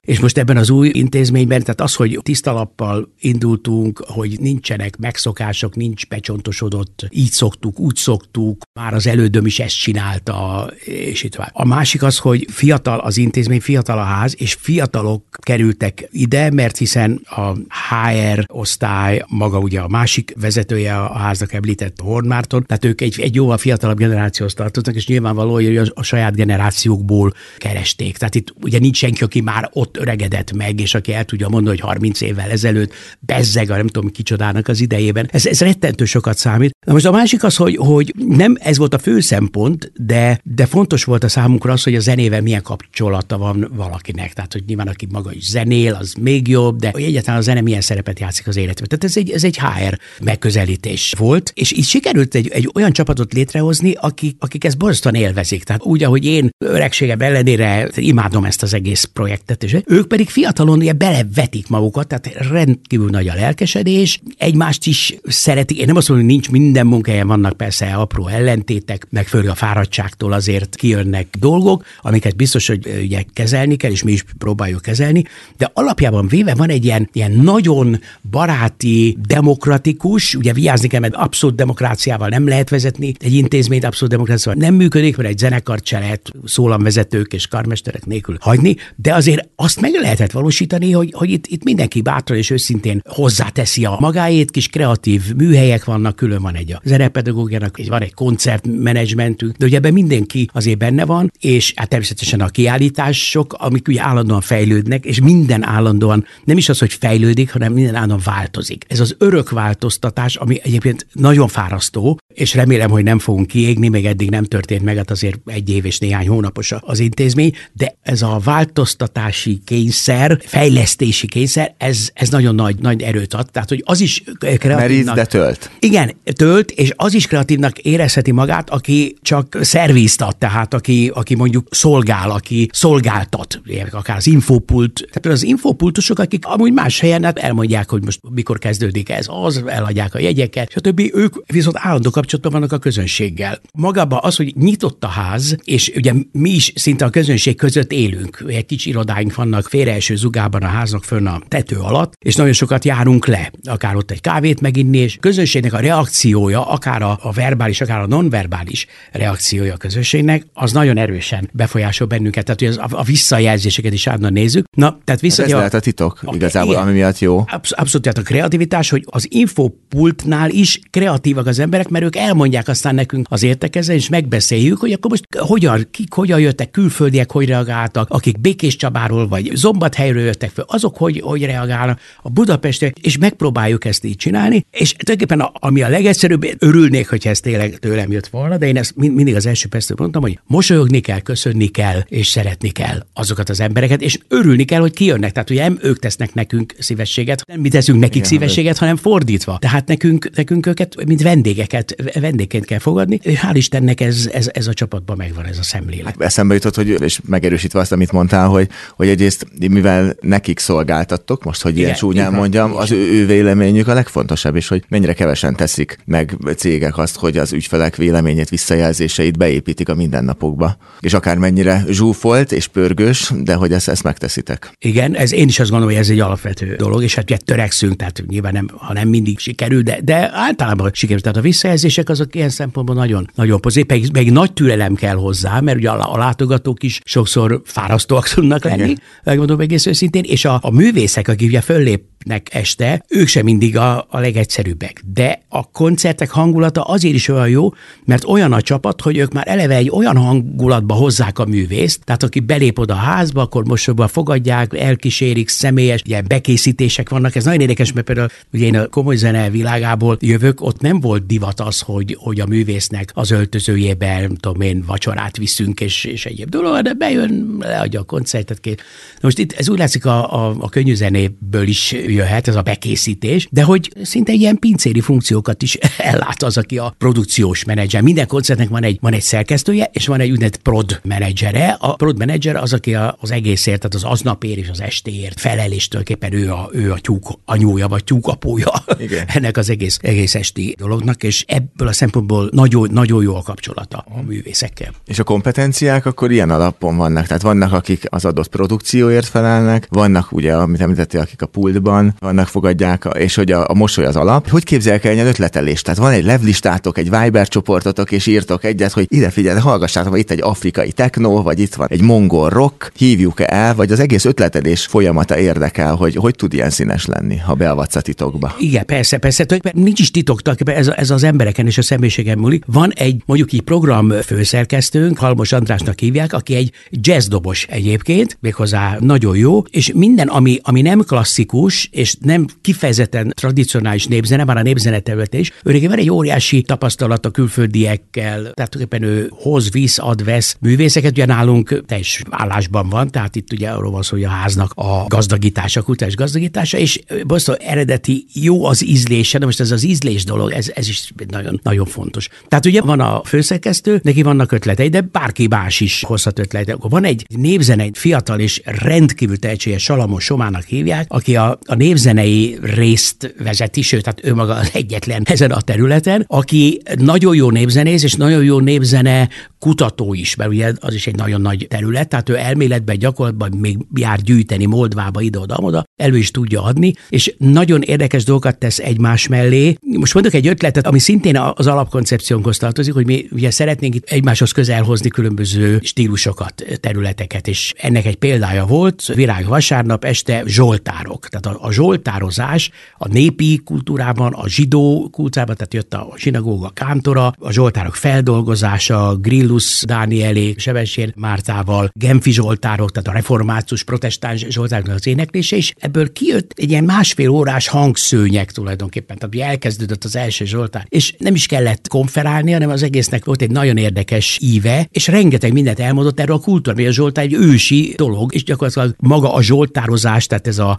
[0.02, 6.08] és most ebben az új intézményben, tehát az, hogy tisztalappal indultunk, hogy nincsenek megszokások, nincs
[6.08, 11.48] becsontosodott, így szoktuk, úgy szoktuk, már az elődöm is ezt csinálta, és itt van.
[11.52, 16.78] A másik az, hogy fiatal az intézmény, fiatal a ház, és fiatalok kerültek ide, mert
[16.78, 22.86] hiszen a HR osztály, maga ugye a másik vezetője a háznak említett Horn Márton, tehát
[22.86, 28.18] ők egy, egy jóval fiatalabb generációhoz tartoznak, és nyilvánvaló, hogy a, a saját generációkból keresték.
[28.18, 31.78] Tehát itt ugye nincs senki, aki már ott öregedett meg, és aki el tudja mondani,
[31.78, 35.30] hogy 30 évvel ezelőtt bezzeg a nem tudom kicsodának az idejében.
[35.32, 36.76] Ez, ez rettentő sokat számít.
[36.86, 40.66] Na most a másik az, hogy, hogy nem ez volt a fő szempont, de, de
[40.66, 44.34] fontos volt a számunkra az, hogy a zenével milyen kapcsolata van valakinek.
[44.34, 47.82] Tehát, hogy nyilván aki maga is zenél, az még jobb, de egyáltalán a zene milyen
[47.82, 48.88] szerepet játszik az életben.
[48.88, 53.34] Tehát ez egy, ez egy HR megközelítés volt, és így sikerült egy, egy olyan csapatot
[53.34, 55.64] létrehozni, akik, akik ezt borzasztóan élvezik.
[55.64, 60.78] Tehát úgy, ahogy én öregségem ellenére imádom ezt az egész projektet, és ők pedig fiatalon
[60.78, 65.80] ugye belevetik magukat, tehát rendkívül nagy a lelkesedés, egymást is szeretik.
[65.80, 70.34] Én nem azt mondom, hogy nincs minden munkahelyen, vannak persze apró ellentétek, meg a fáradtságtól
[70.34, 75.24] azért kijönnek dolgok, amiket biztos, hogy ugye kezelni kell, és mi is próbáljuk kezelni,
[75.58, 78.00] de alapjában véve van egy ilyen, ilyen nagyon
[78.30, 84.62] baráti, demokratikus, ugye vigyázni kell, mert abszolút demokráciával nem lehet vezetni, egy intézményt abszolút demokráciával
[84.62, 89.82] nem működik, mert egy zenekart se lehet szólamvezetők és karmesterek nélkül hagyni, de azért azt
[89.82, 94.68] meg lehetett valósítani, hogy, hogy itt, itt mindenki bátran és őszintén hozzáteszi a magáét, kis
[94.68, 100.50] kreatív műhelyek vannak, külön van egy a zenepedagógiának, van egy koncertmenedzsmentünk, de ugye ebben mindenki
[100.54, 106.26] azért benne van, és hát természetesen a kiállítások, amik ugye állandóan fejlődnek, és minden állandóan,
[106.44, 108.86] nem is az, hogy fejlődik, hanem minden állandóan változik.
[108.88, 114.06] Ez az örök változtatás, ami egyébként nagyon fárasztó, és remélem, hogy nem fogunk kiégni, még
[114.06, 118.22] eddig nem történt meg, hát azért egy év és néhány hónapos az intézmény, de ez
[118.22, 123.52] a változtatás megtérülési kényszer, fejlesztési kényszer, ez, ez nagyon nagy, nagy erőt ad.
[123.52, 124.80] Tehát, hogy az is kreatívnak...
[124.80, 125.72] Merít, de tölt.
[125.80, 131.36] Igen, tölt, és az is kreatívnak érezheti magát, aki csak szervízt ad, tehát aki, aki
[131.36, 135.08] mondjuk szolgál, aki szolgáltat, akár az infopult.
[135.12, 139.64] Tehát az infopultusok, akik amúgy más helyen hát elmondják, hogy most mikor kezdődik ez, az,
[139.66, 141.02] eladják a jegyeket, stb.
[141.14, 143.60] Ők viszont állandó kapcsolatban vannak a közönséggel.
[143.74, 148.44] Magában az, hogy nyitott a ház, és ugye mi is szinte a közönség között élünk.
[148.48, 152.86] Egy kicsi irodáink vannak félreeső zugában a háznak fönn a tető alatt, és nagyon sokat
[152.86, 157.82] járunk le, akár ott egy kávét meginni, és közönségnek a reakciója, akár a, a verbális,
[157.82, 162.46] akár a nonverbális reakciója a közönségnek, az nagyon erősen befolyásol bennünket.
[162.46, 164.66] Tehát, hogy az, a, a visszajelzéseket is árna nézzük.
[164.78, 167.38] Na, tehát vissza, hát ez lehet a titok, a, igazából, igen, ami miatt jó.
[167.38, 172.68] Absz- abszolút, tehát a kreativitás, hogy az infopultnál is kreatívak az emberek, mert ők elmondják
[172.68, 177.48] aztán nekünk az értekezzen, és megbeszéljük, hogy akkor most hogyan, kik hogyan jöttek, külföldiek hogy
[177.48, 183.18] reagáltak, akik Békés Csabáról vagy Zombathelyről jöttek fel, azok hogy, hogy reagálnak, a Budapestek, és
[183.18, 188.12] megpróbáljuk ezt így csinálni, és tulajdonképpen a, ami a legegyszerűbb, örülnék, hogy ez tényleg tőlem
[188.12, 192.00] jött volna, de én ezt mindig az első perctől mondtam, hogy mosolyogni kell, köszönni kell,
[192.08, 195.32] és szeretni kell azokat az embereket, és örülni kell, hogy kijönnek.
[195.32, 199.58] Tehát ugye nem ők tesznek nekünk szívességet, nem mi teszünk nekik Igen, szívességet, hanem fordítva.
[199.58, 204.68] Tehát nekünk, nekünk őket, mint vendégeket, vendégként kell fogadni, és hál' Istennek ez, ez, ez
[204.68, 206.06] a csapatban megvan ez a szemlélet.
[206.06, 211.44] Hát eszembe jutott, hogy, és megerősítve azt, amit mondtál, hogy, hogy egyrészt mivel nekik szolgáltattok,
[211.44, 215.56] most, hogy ilyen csúnyán mondjam, az ő, ő véleményük a legfontosabb, és hogy mennyire kevesen
[215.56, 220.78] teszik meg cégek azt, hogy az ügyfelek véleményét, visszajelzéseit beépítik a mindennapokba.
[221.00, 224.72] És akár mennyire zsúfolt és pörgős, de hogy ezt, ezt megteszitek.
[224.80, 227.96] Igen, ez én is azt gondolom, hogy ez egy alapvető dolog, és hát ugye törekszünk,
[227.96, 231.22] tehát nyilván nem, ha nem mindig sikerül, de, de általában sikerül.
[231.22, 235.60] Tehát a visszajelzések azok ilyen szempontból nagyon, nagyon pozitív, meg, meg nagy türelem kell hozzá,
[235.60, 240.60] mert ugye a, a látogatók is sokszor fárasztóak tudnak lenni, megmondom egész őszintén, és a,
[240.62, 245.04] a művészek, akik ugye föllép szerepnek este, ők sem mindig a, a legegyszerűbbek.
[245.14, 247.74] De a koncertek hangulata azért is olyan jó,
[248.06, 252.24] mert olyan a csapat, hogy ők már eleve egy olyan hangulatba hozzák a művészt, tehát
[252.24, 257.36] aki belép oda a házba, akkor mosokba fogadják, elkísérik, személyes ilyen bekészítések vannak.
[257.36, 261.26] Ez nagyon érdekes, mert például ugye én a komoly zene világából jövök, ott nem volt
[261.26, 266.26] divat az, hogy, hogy a művésznek az öltözőjében, nem tudom én, vacsorát viszünk, és, és
[266.26, 268.60] egyéb dolog, de bejön, leadja a koncertet.
[268.60, 268.84] Két.
[269.22, 273.48] most itt ez úgy látszik a, a, a könnyű zenéből is jöhet ez a bekészítés,
[273.52, 278.02] de hogy szinte ilyen pincéri funkciókat is ellát az, aki a produkciós menedzser.
[278.02, 281.78] Minden koncertnek van egy, van egy szerkesztője, és van egy úgynevezett prod menedzsere.
[281.80, 285.72] A prod menedzser az, aki a, az egészért, tehát az aznapért és az estéért felel,
[285.72, 289.26] és tulajdonképpen ő a, ő a tyúk anyója, vagy tyúk apója Igen.
[289.36, 294.06] ennek az egész, egész esti dolognak, és ebből a szempontból nagyon, nagyon jó a kapcsolata
[294.10, 294.92] a művészekkel.
[295.06, 300.32] És a kompetenciák akkor ilyen alapon vannak, tehát vannak, akik az adott produkcióért felelnek, vannak
[300.32, 304.50] ugye, amit említettél, akik a pultban vannak fogadják, és hogy a, a mosoly az alap.
[304.50, 305.84] Hogy képzeljek el egy ötletelést?
[305.84, 310.20] Tehát van egy levlistátok, egy Viber csoportotok, és írtok egyet, hogy ide figyelj, hallgassátok, vagy
[310.20, 314.26] itt egy afrikai techno, vagy itt van egy mongol rock, hívjuk el, vagy az egész
[314.26, 318.56] ötletelés folyamata érdekel, hogy hogy tud ilyen színes lenni, ha beavatsz a titokba.
[318.60, 322.64] Igen, persze, persze, nincs is titok, ez, ez az embereken és a személyiségen múlik.
[322.68, 329.38] Van egy mondjuk így program főszerkesztőnk, Halmos Andrásnak hívják, aki egy jazzdobos egyébként, méghozzá nagyon
[329.38, 335.00] jó, és minden, ami, ami nem klasszikus, és nem kifejezetten tradicionális népzene, már a népzene
[335.00, 335.52] területe is.
[335.64, 341.12] Ő van egy óriási tapasztalat a külföldiekkel, tehát tulajdonképpen ő hoz, visz, ad, vesz művészeket,
[341.12, 345.06] ugye nálunk teljes állásban van, tehát itt ugye arról van szó, hogy a háznak a
[345.08, 350.24] gazdagítása, a kultúrás gazdagítása, és Bosztó eredeti jó az ízlése, de most ez az ízlés
[350.24, 352.28] dolog, ez, ez is nagyon, nagyon fontos.
[352.48, 356.76] Tehát ugye van a főszerkesztő, neki vannak ötletei, de bárki más is hozhat ötletet.
[356.76, 361.76] Akkor van egy népzene, egy fiatal és rendkívül tehetséges Salamos Somának hívják, aki a, a
[361.78, 367.52] népzenei részt vezeti, sőt, tehát ő maga az egyetlen ezen a területen, aki nagyon jó
[367.52, 372.10] népzenész, és nagyon jó népzene kutató is, mert ugye az is egy nagyon nagy terület,
[372.10, 377.82] tehát ő elméletben, gyakorlatban még jár gyűjteni Moldvába, ide-oda-oda, elő is tudja adni, és nagyon
[377.82, 379.76] érdekes dolgokat tesz egymás mellé.
[379.82, 384.52] Most mondok egy ötletet, ami szintén az alapkoncepciónkhoz tartozik, hogy mi ugye szeretnénk itt egymáshoz
[384.52, 391.60] közel hozni különböző stílusokat, területeket, és ennek egy példája volt, virág vasárnap este Zsoltárok, tehát
[391.60, 397.52] a, a zsoltározás a népi kultúrában, a zsidó kultúrában, tehát jött a zsinagóga kántora, a
[397.52, 405.56] zsoltárok feldolgozása, Grillus Dánielé, Sebesér Mártával, Genfi zsoltárok, tehát a református protestáns zsoltároknak az éneklése,
[405.56, 409.18] és ebből kijött egy ilyen másfél órás hangszőnyek tulajdonképpen.
[409.18, 413.52] Tehát elkezdődött az első zsoltár, és nem is kellett konferálni, hanem az egésznek volt egy
[413.52, 418.34] nagyon érdekes íve, és rengeteg mindent elmondott erről a kultúra, a zsoltár egy ősi dolog,
[418.34, 420.76] és gyakorlatilag maga a zsoltározás, tehát ez a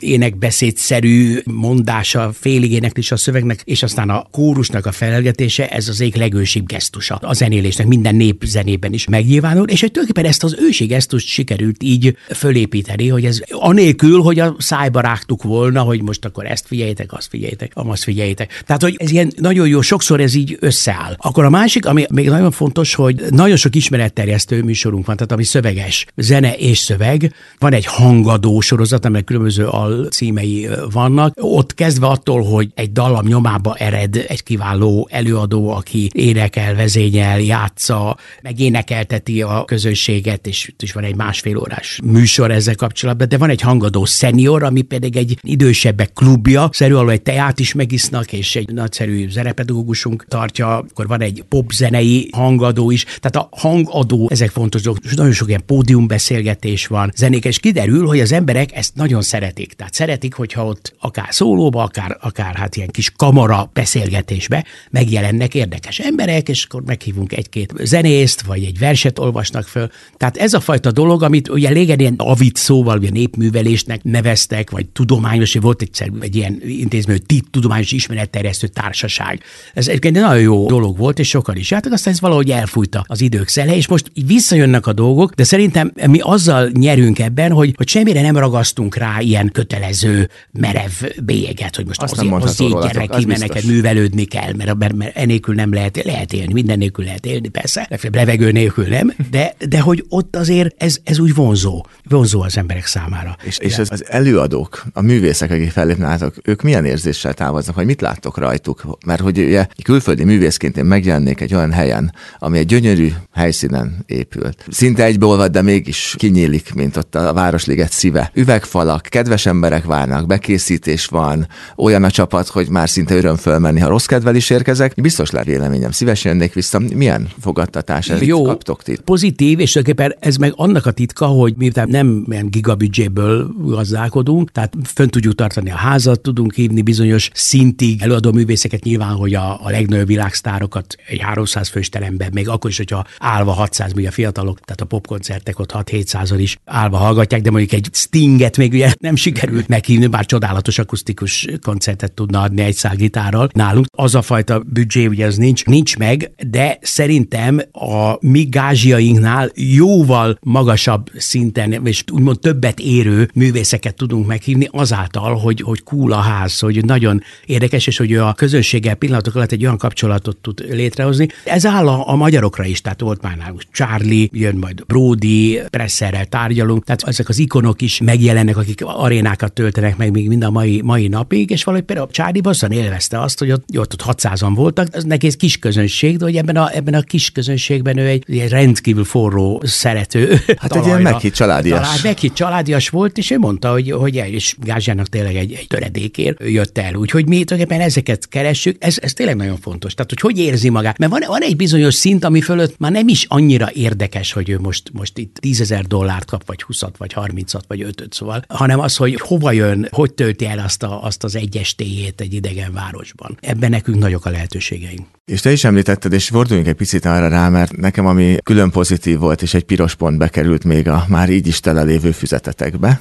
[0.79, 6.17] énekbeszédszerű mondása, félig éneklés a szövegnek, és aztán a kórusnak a felelgetése, ez az ég
[6.17, 10.87] legősibb gesztusa a zenélésnek, minden nép zenében is megnyilvánul, és hogy tulajdonképpen ezt az ősi
[10.87, 16.47] gesztust sikerült így fölépíteni, hogy ez anélkül, hogy a szájba rágtuk volna, hogy most akkor
[16.47, 18.63] ezt figyeljétek, azt figyeljétek, azt figyeljétek.
[18.67, 21.15] Tehát, hogy ez ilyen nagyon jó, sokszor ez így összeáll.
[21.17, 25.45] Akkor a másik, ami még nagyon fontos, hogy nagyon sok ismeretterjesztő műsorunk van, tehát ami
[25.45, 27.33] szöveges, zene és szöveg.
[27.59, 31.33] Van egy hangadó sorozat, amely különböző alcímei vannak.
[31.41, 38.17] Ott kezdve attól, hogy egy dallam nyomába ered egy kiváló előadó, aki énekel, vezényel, játsza,
[38.43, 43.51] meg énekelteti a közönséget, és is van egy másfél órás műsor ezzel kapcsolatban, de van
[43.51, 48.57] egy hangadó senior, ami pedig egy idősebbek klubja, szerű alól egy teát is megisznak, és
[48.57, 54.83] egy nagyszerű zenepedagógusunk tartja, akkor van egy popzenei hangadó is, tehát a hangadó, ezek fontos
[54.83, 59.73] dolgok, nagyon sok ilyen pódiumbeszélgetés van, zenék, és kiderül, hogy az emberek ezt nagyon szeretik.
[59.73, 65.99] Tehát szeretik, hogyha ott akár szólóba, akár, akár hát ilyen kis kamara beszélgetésbe megjelennek érdekes
[65.99, 69.91] emberek, és akkor meghívunk egy-két zenészt, vagy egy verset olvasnak föl.
[70.17, 74.87] Tehát ez a fajta dolog, amit ugye régen ilyen avit szóval, ugye népművelésnek neveztek, vagy
[74.87, 79.43] tudományos, volt egyszer egy ilyen intézmény, hogy tudományos ismeretterjesztő társaság.
[79.75, 83.21] Ez egy nagyon jó dolog volt, és sokan is jártak, aztán ez valahogy elfújta az
[83.21, 87.89] idők szele, és most visszajönnek a dolgok, de szerintem mi azzal nyerünk ebben, hogy, hogy
[87.89, 90.91] semmire nem ragasztunk rá ilyen kötelező, merev
[91.25, 95.17] bélyeget, hogy most Azt azért, azért gyere ki, mert neked művelődni kell, mert, mert, mert
[95.17, 99.81] enélkül nem lehet, lehet élni, minden nélkül lehet élni, persze, levegő nélkül nem, de, de
[99.81, 103.37] hogy ott azért ez, ez úgy vonzó, vonzó az emberek számára.
[103.45, 108.01] És, és az, az előadók, a művészek, akik fellépnátok, ők milyen érzéssel távoznak, vagy mit
[108.01, 108.99] láttok rajtuk?
[109.07, 114.65] Mert hogy ugye külföldi művészként én megjelennék egy olyan helyen, ami egy gyönyörű helyszínen épült.
[114.71, 118.31] Szinte egybeolvad, de mégis kinyílik, mint ott a Városliget szíve.
[118.35, 123.89] Üvegfalak, kedves emberek várnak, bekészítés van, olyan a csapat, hogy már szinte öröm fölmenni, ha
[123.89, 124.95] rossz kedvel is érkezek.
[125.01, 126.79] Biztos le véleményem, szívesen jönnék vissza.
[126.95, 128.23] Milyen fogadtatás ez?
[128.23, 128.99] Jó, kaptok ti?
[129.05, 134.75] Pozitív, és tulajdonképpen ez meg annak a titka, hogy miután nem ilyen gigabüdzséből gazdálkodunk, tehát
[134.85, 139.71] fönn tudjuk tartani a házat, tudunk hívni bizonyos szintig előadó művészeket, nyilván, hogy a, a
[139.71, 144.61] legnagyobb világsztárokat egy 300 fős teremben, még akkor is, hogyha állva 600, mi a fiatalok,
[144.61, 149.17] tehát a popkoncertek ott 6-700 is állva hallgatják, de mondjuk egy Stinget még ugye nem
[149.17, 153.49] sikerült meghívni, bár csodálatos akusztikus koncertet tudna adni egy gitárral.
[153.53, 159.51] Nálunk az a fajta büdzsé, ugye az nincs, nincs meg, de szerintem a mi gázsiainknál
[159.55, 166.21] jóval magasabb szinten, és úgymond többet érő művészeket tudunk meghívni azáltal, hogy, hogy cool a
[166.21, 171.29] ház, hogy nagyon érdekes, és hogy a közönséggel pillanatok alatt egy olyan kapcsolatot tud létrehozni.
[171.45, 176.27] Ez áll a, a magyarokra is, tehát volt már nálunk Charlie, jön majd Brody, Presserrel
[176.27, 180.81] tárgyalunk, tehát ezek az ikonok is megjelennek, akik arénákat töltenek meg még mind a mai,
[180.85, 184.89] mai napig, és valahogy például Charlie Bosson élvezte azt, hogy ott, ott, ott 600-an voltak,
[184.91, 188.25] ez neki ez kis közönség, de hogy ebben a, ebben a kis közönségben ő egy,
[188.27, 190.41] egy rendkívül forró szerető.
[190.59, 191.81] Hát egy ilyen meghitt családias.
[191.81, 195.67] Talán meghitt családias volt, és ő mondta, hogy, hogy el, és Gázsának tényleg egy, egy
[195.67, 196.95] töredékért jött el.
[196.95, 199.95] Úgyhogy mi tulajdonképpen ezeket keressük, ez, ez tényleg nagyon fontos.
[199.95, 200.99] Tehát, hogy hogy érzi magát.
[200.99, 204.59] Mert van, van egy bizonyos szint, ami fölött már nem is annyira érdekes, hogy ő
[204.59, 208.97] most, most itt tízezer dollárt kap, vagy 20 vagy 30 vagy 5 szóval, hanem az,
[208.97, 213.39] hogy hova jön, hogy tölti el azt, a, azt az egyes téjét egy idegen városban.
[213.41, 215.07] Ebben nekünk nagyok a lehetőségeink.
[215.29, 219.19] És te is említetted, és forduljunk egy picit arra rá, mert nekem ami külön pozitív
[219.19, 223.01] volt, és egy piros pont bekerült még a már így is telelévő füzetetekbe,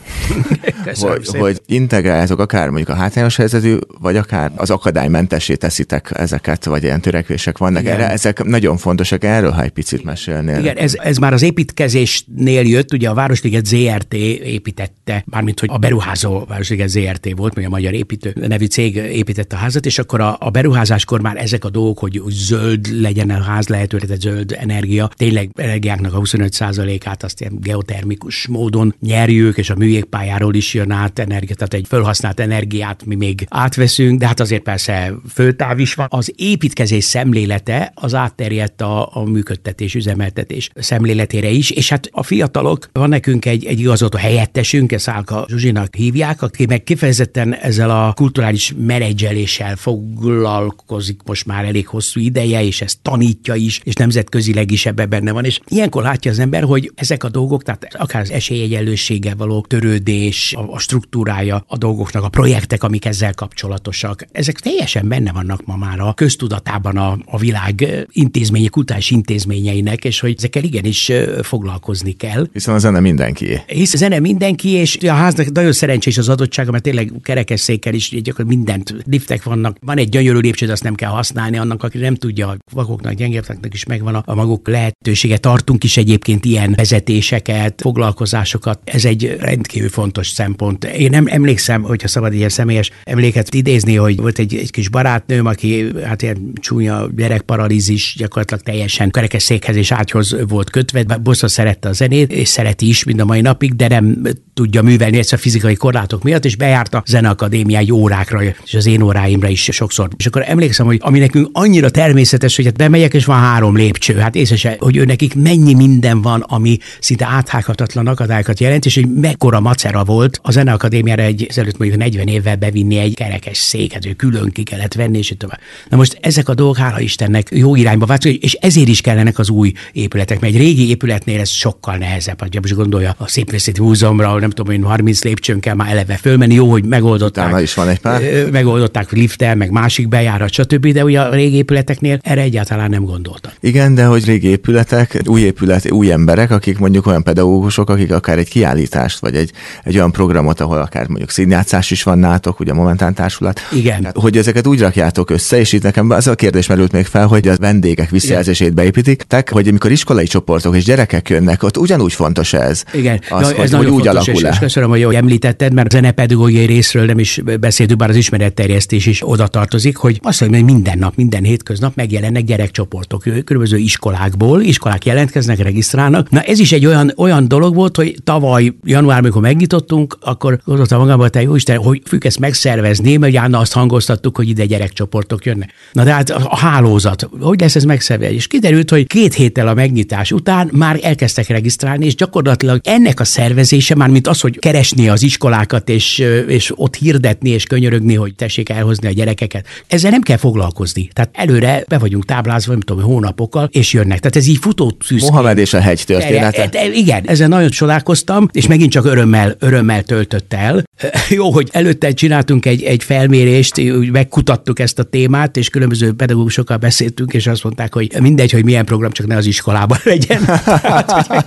[1.00, 6.84] hogy, hogy integráljátok akár mondjuk a hátrányos helyzetű, vagy akár az akadálymentessé teszitek ezeket, vagy
[6.84, 7.94] ilyen törekvések vannak Igen.
[7.94, 8.10] erre.
[8.10, 10.60] Ezek nagyon fontosak, erről ha egy picit mesélnél.
[10.60, 15.78] Igen, ez, ez már az építkezésnél jött, ugye a Városliget ZRT építette, mármint hogy a
[15.78, 20.22] beruházó Városliget ZRT volt, vagy a Magyar Építő nevű cég építette a házat, és akkor
[20.22, 24.56] a, a beruházáskor már ezek a dolgok, hogy zöld legyen a ház lehetőleg, tehát zöld
[24.60, 25.10] energia.
[25.16, 31.20] Tényleg energiáknak a 25%-át azt ilyen geotermikus módon nyerjük, és a műjégpályáról is jön át
[31.20, 36.08] energia, tehát egy felhasznált energiát mi még átveszünk, de hát azért persze föltáv is van.
[36.10, 42.90] Az építkezés szemlélete az átterjedt a, a működtetés, üzemeltetés szemléletére is, és hát a fiatalok,
[42.92, 48.14] van nekünk egy, egy igazoltó helyettesünk, ezt Szálka Zsuzsinak hívják, aki meg kifejezetten ezzel a
[48.14, 54.86] kulturális menedzseléssel foglalkozik most már elég hosszú ideje, és ezt tanítja is, és nemzetközileg is
[54.86, 55.46] ebbe benne van.
[55.46, 60.54] És ilyenkor látja az ember, hogy ezek a dolgok, tehát akár az esélyegyenlőséggel való törődés,
[60.58, 65.76] a, a struktúrája a dolgoknak, a projektek, amik ezzel kapcsolatosak, ezek teljesen benne vannak ma
[65.76, 72.48] már a köztudatában a, a világ intézmények, kultúrás intézményeinek, és hogy ezekkel igenis foglalkozni kell.
[72.54, 73.62] Hiszen a zene mindenki.
[73.66, 78.10] Hisz a zene mindenki, és a háznak nagyon szerencsés az adottsága, mert tényleg kerekesszékkel is
[78.10, 79.78] gyakorlatilag mindent, liftek vannak.
[79.82, 83.74] Van egy gyönyörű lépcső, azt nem kell használni annak, aki nem tudja, a vakoknak, gyengébbeknek
[83.74, 85.38] is megvan a, a maguk lehetősége.
[85.38, 88.80] Tartunk is egyébként ilyen vezetéseket, foglalkozásokat.
[88.84, 90.84] Ez egy rendkívül fontos szempont.
[90.84, 95.46] Én nem emlékszem, hogyha szabad ilyen személyes emléket idézni, hogy volt egy, egy kis barátnőm,
[95.46, 101.94] aki hát ilyen csúnya gyerekparalízis, gyakorlatilag teljesen kerekesszékhez és ágyhoz volt kötve, bosszat szerette a
[101.94, 104.22] zenét, és szereti is mind a mai napig, de nem
[104.54, 109.02] tudja művelni ezt a fizikai korlátok miatt, és bejárt a zeneakadémiai órákra, és az én
[109.02, 110.10] óráimra is sokszor.
[110.18, 114.16] És akkor emlékszem, hogy ami nekünk annyira természetes, hogy hát bemegyek, és van három lépcső.
[114.16, 119.14] Hát észre hogy ő nekik mennyi minden van, ami szinte áthághatatlan akadályokat jelent, és hogy
[119.14, 124.16] mekkora macera volt a zeneakadémiára egy ezelőtt mondjuk 40 évvel bevinni egy kerekes széket, hogy
[124.16, 125.60] külön ki kellett venni, és tovább.
[125.90, 129.50] Na most ezek a dolgok, hála Istennek, jó irányba változnak, és ezért is kellenek az
[129.50, 132.40] új épületek, mert egy régi épületnél ez sokkal nehezebb.
[132.40, 136.57] Ha most gondolja a Szépvészeti Múzeumra, nem tudom, hogy 30 lépcsőn kell már eleve fölmenni,
[136.58, 137.46] jó, hogy megoldották.
[137.46, 138.22] Utána is van egy pár.
[138.52, 143.52] Megoldották liftel, meg másik bejárat, stb., de ugye a régi épületeknél erre egyáltalán nem gondoltak.
[143.60, 148.38] Igen, de hogy régi épületek, új épület, új emberek, akik mondjuk olyan pedagógusok, akik akár
[148.38, 149.52] egy kiállítást, vagy egy,
[149.84, 153.62] egy olyan programot, ahol akár mondjuk színjátszás is van nátok, ugye a Momentán Társulat.
[153.72, 154.00] Igen.
[154.00, 157.28] Tehát, hogy ezeket úgy rakjátok össze, és itt nekem az a kérdés merült még fel,
[157.28, 162.14] hogy a vendégek visszajelzését beépítik, tehát, hogy amikor iskolai csoportok és gyerekek jönnek, ott ugyanúgy
[162.14, 162.84] fontos ez.
[162.94, 165.94] Igen, az, Na, ez hogy, hogy úgy alakul és, és köszönöm, hogy jól említetted, mert
[165.94, 166.00] a
[166.38, 170.72] zenepedagógiai részről nem is beszéltünk, bár az ismeretterjesztés is oda tartozik, hogy azt mondja, hogy
[170.74, 176.30] minden nap, minden hétköznap megjelennek gyerekcsoportok, különböző iskolákból, iskolák jelentkeznek, regisztrálnak.
[176.30, 181.00] Na ez is egy olyan, olyan dolog volt, hogy tavaly január, amikor megnyitottunk, akkor gondoltam
[181.00, 185.46] magamban, te jó Isten, hogy függ ezt megszervezni, mert ugye azt hangoztattuk, hogy ide gyerekcsoportok
[185.46, 185.72] jönnek.
[185.92, 188.36] Na de hát a hálózat, hogy lesz ez megszervezni?
[188.36, 193.24] És kiderült, hogy két héttel a megnyitás után már elkezdtek regisztrálni, és gyakorlatilag ennek a
[193.24, 198.36] szervezése már, mint az, hogy keresni az iskolákat, és, és ott hirdetni, és könyörögni, hogy
[198.36, 199.66] tessék elhozni a gyerekeket.
[199.88, 201.10] Ezzel nem kell foglalkozni.
[201.14, 204.20] Tehát előre be vagyunk táblázva, nem tudom, hónapokkal, és jönnek.
[204.20, 205.22] Tehát ez így futó tűz.
[205.22, 206.70] Mohamed és a hegy története.
[206.94, 210.84] Igen, ezen nagyon csodálkoztam, és megint csak örömmel, örömmel töltött el.
[211.30, 216.78] Jó, hogy előtte csináltunk egy, egy felmérést, úgy megkutattuk ezt a témát, és különböző pedagógusokkal
[216.78, 220.46] beszéltünk, és azt mondták, hogy mindegy, hogy milyen program, csak ne az iskolában legyen.
[220.46, 221.44] tehát, hogy,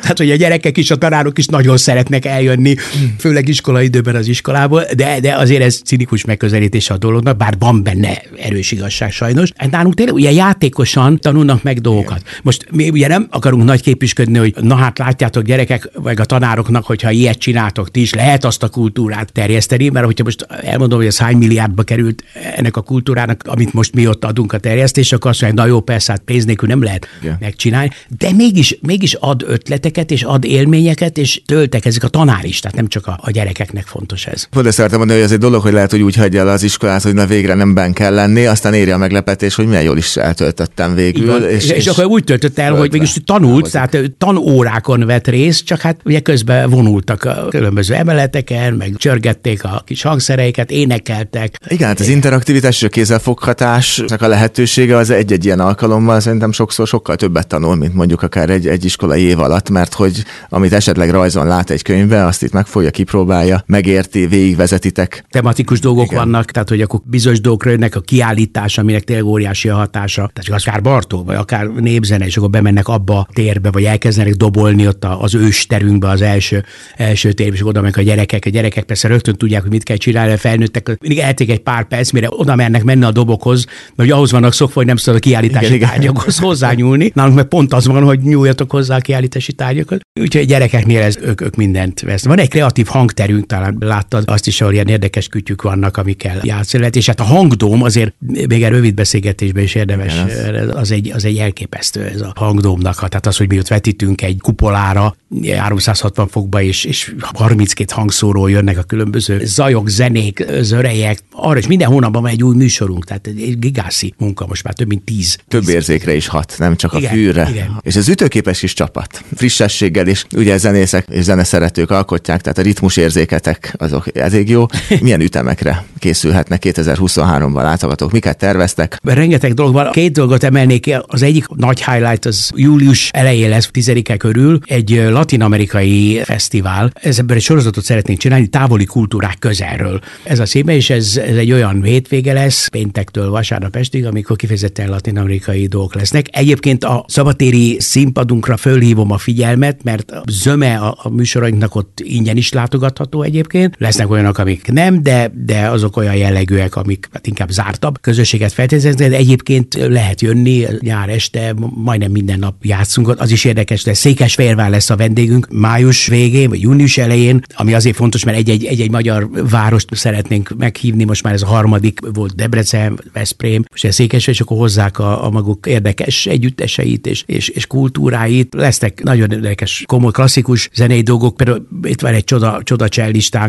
[0.00, 2.74] tehát, hogy a gyerekek is, a tanárok is nagyon szeretnek eljönni,
[3.18, 7.82] főleg iskolai időben az iskolából, de, de azért ez cinikus megközelítés a dolognak, bár van
[7.82, 9.50] benne erős igazság sajnos.
[9.56, 12.22] Hát nálunk tényleg ugye játékosan tanulnak meg dolgokat.
[12.42, 16.84] Most mi ugye nem akarunk nagy képüsködni, hogy na hát látjátok gyerekek, vagy a tanároknak,
[16.84, 21.06] hogyha ilyet csináltok, ti is lehet azt a kultúrát terjeszteni, mert hogyha most elmondom, hogy
[21.06, 22.24] ez hány milliárdba került
[22.56, 25.80] ennek a kultúrának, amit most mi ott adunk a terjesztés, akkor azt mondják, na jó,
[25.80, 27.36] persze, hát pénz nélkül nem lehet Igen.
[27.40, 32.60] megcsinálni, de mégis, mégis ad ötleteket, és ad élményeket, és töltek ezek a tanár is,
[32.60, 34.66] tehát nem csak a, a gyerekeknek fontos ez.
[34.66, 37.02] Ezt szeretem mondani, hogy ez egy dolog, hogy lehet, hogy úgy hagyja el az iskolát,
[37.02, 40.16] hogy na végre nem ben kell lenni, aztán éri a meglepetés, hogy milyen jól is
[40.16, 41.44] eltöltöttem végül.
[41.44, 45.80] És, és, és, akkor úgy töltött el, hogy mégis tanult, tehát tanórákon vett részt, csak
[45.80, 51.56] hát ugye közben vonultak a különböző emeleteken, meg csörgették a kis hangszereiket, énekeltek.
[51.68, 56.86] Igen, hát az interaktivitás és a kézzelfoghatás, a lehetősége az egy-egy ilyen alkalommal szerintem sokszor
[56.86, 61.10] sokkal többet tanul, mint mondjuk akár egy, egy iskolai év alatt, mert hogy amit esetleg
[61.10, 65.24] rajzon lát egy könyvbe, azt itt megfogja, kipróbálja, megérti, végigvezetitek.
[65.30, 66.18] Tematikus dolgok Igen.
[66.18, 70.30] vannak, tehát hogy akkor bizonyos dolgokra jönnek a kiállítás, aminek tényleg óriási a hatása.
[70.32, 74.86] Tehát akár Bartó, vagy akár népzene, és akkor bemennek abba a térbe, vagy elkezdenek dobolni
[74.86, 76.64] ott az ősterünkbe az első,
[76.96, 78.44] első térbe, és oda mennek a gyerekek.
[78.46, 81.84] A gyerekek persze rögtön tudják, hogy mit kell csinálni, a felnőttek mindig elték egy pár
[81.84, 85.22] perc, mire oda mennek menni a dobokhoz, mert ahhoz vannak szokva, hogy nem szabad a
[85.22, 87.10] kiállítási igen, tárgyakhoz hozzányúlni.
[87.14, 90.00] Nálunk meg pont az van, hogy nyúljatok hozzá a kiállítási tárgyakat.
[90.20, 92.24] Úgyhogy a gyerekeknél ez, ők, ők mindent vesz.
[92.24, 96.78] Van egy kreatív hangterünk, talán láttad azt is, ahol ilyen érdekes kütyük vannak, amikkel játszani
[96.78, 96.96] lehet.
[96.96, 100.76] És hát a hangdóm azért még egy rövid beszélgetésben is érdemes, Igen, az.
[100.76, 104.40] az, egy, az egy elképesztő ez a hangdómnak, tehát az, hogy mi ott vetítünk egy
[104.40, 105.16] kupolára
[105.56, 111.88] 360 fokba, és, és 32 hangszóról jönnek a különböző zajok, zenék, zörejek, arra is minden
[111.88, 115.38] hónapban van egy új műsorunk, tehát egy gigászi munka, most már több mint tíz.
[115.48, 117.48] Több érzékre is hat, nem csak igen, a fűre.
[117.50, 117.80] Igen.
[117.82, 123.69] És ez ütőképes is csapat, frissességgel is, ugye zenészek és zeneszeretők alkotják, tehát a ritmusérzéketek
[123.76, 124.66] azok elég jó.
[125.00, 128.12] Milyen ütemekre készülhetnek 2023-ban látogatók?
[128.12, 128.98] Miket terveztek?
[129.02, 129.90] Rengeteg dolog van.
[129.90, 130.96] Két dolgot emelnék ki.
[131.06, 136.92] Az egyik nagy highlight az július elején lesz, tizedike körül, egy latin-amerikai fesztivál.
[136.94, 140.00] Ebből egy sorozatot szeretnénk csinálni, távoli kultúrák közelről.
[140.22, 144.88] Ez a szépen, és ez, ez egy olyan hétvége lesz, péntektől vasárnap estig, amikor kifejezetten
[144.88, 146.26] latin-amerikai dolgok lesznek.
[146.30, 152.36] Egyébként a szabatéri színpadunkra fölhívom a figyelmet, mert a zöme a, a műsorainknak ott ingyen
[152.36, 153.59] is látogatható egyébként.
[153.78, 159.10] Lesznek olyanok, amik nem, de, de azok olyan jellegűek, amik hát inkább zártabb közösséget feltételeznek,
[159.10, 163.20] de egyébként lehet jönni nyár este, majdnem minden nap játszunk.
[163.20, 167.96] Az is érdekes, de Székesfehérvár lesz a vendégünk május végén, vagy június elején, ami azért
[167.96, 173.00] fontos, mert egy-egy, egy-egy magyar várost szeretnénk meghívni, most már ez a harmadik volt Debrecen,
[173.12, 177.66] Veszprém, most a Székesfehérvár, és akkor hozzák a, a maguk érdekes együtteseit és, és, és
[177.66, 178.54] kultúráit.
[178.54, 182.88] Lesznek nagyon érdekes, komoly, klasszikus zenei dolgok, például itt van egy csoda, csoda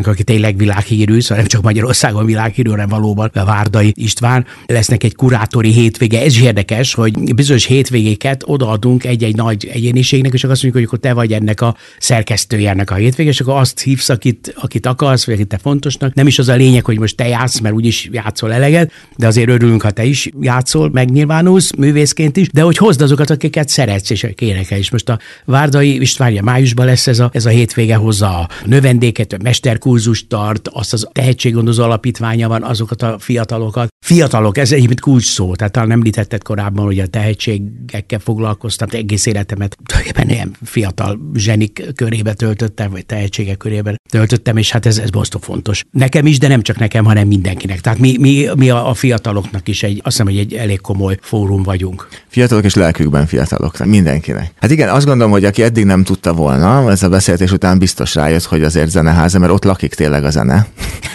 [0.02, 4.46] csellistánk, aki tényleg világhírű, szóval nem csak Magyarországon világhírű, hanem valóban a Várdai István.
[4.66, 6.20] Lesznek egy kurátori hétvége.
[6.20, 10.84] Ez is érdekes, hogy bizonyos hétvégéket odaadunk egy-egy nagy egyéniségnek, és akkor azt mondjuk, hogy
[10.84, 14.86] akkor te vagy ennek a szerkesztője ennek a hétvége, és akkor azt hívsz, akit, akit
[14.86, 16.14] akarsz, vagy akit te fontosnak.
[16.14, 19.48] Nem is az a lényeg, hogy most te játsz, mert úgyis játszol eleget, de azért
[19.48, 24.26] örülünk, ha te is játszol, megnyilvánulsz művészként is, de hogy hozd azokat, akiket szeretsz, és
[24.38, 24.78] énekel.
[24.78, 29.32] És most a Várdai Istvánja májusban lesz ez a, ez a hétvége, hozza a növendéket,
[29.32, 29.36] a
[29.82, 33.88] mesterkurzust tart, azt az tehetséggondozó alapítványa van, azokat a fiatalokat.
[34.04, 39.76] Fiatalok, ez egyébként kulcs szó, tehát talán említetted korábban, hogy a tehetségekkel foglalkoztam, egész életemet
[39.84, 45.38] tulajdonképpen ilyen fiatal zsenik körébe töltöttem, vagy tehetségek körébe töltöttem, és hát ez, ez bosztó
[45.38, 45.84] fontos.
[45.90, 47.80] Nekem is, de nem csak nekem, hanem mindenkinek.
[47.80, 51.18] Tehát mi, mi, mi a, a fiataloknak is egy, azt hiszem, hogy egy elég komoly
[51.20, 52.08] fórum vagyunk.
[52.28, 54.52] Fiatalok és lelkükben fiatalok, mindenkinek.
[54.60, 58.14] Hát igen, azt gondolom, hogy aki eddig nem tudta volna, ez a beszélgetés után biztos
[58.14, 60.66] rájött, hogy azért zeneháza, mert ott lakik tényleg a zene.